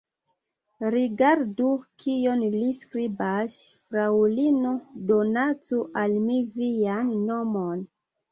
Rigardu, 0.93 1.67
kion 2.03 2.39
li 2.53 2.69
skribas: 2.79 3.59
Fraŭlino, 3.91 4.73
donacu 5.11 5.83
al 6.05 6.17
mi 6.25 6.39
vian 6.57 7.13
monon! 7.35 7.85